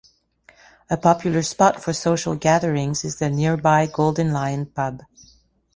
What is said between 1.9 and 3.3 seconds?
social gatherings is the